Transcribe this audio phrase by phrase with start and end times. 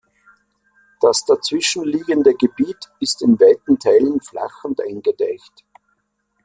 [0.99, 5.63] Das dazwischen liegende Gebiet ist in weiten Teilen flach und eingedeicht.